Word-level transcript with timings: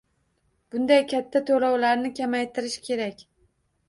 Bunday 0.75 1.01
katta 1.11 1.41
toʻlovlarni 1.49 2.11
kamaytirish 2.21 2.79
kerak. 2.89 3.23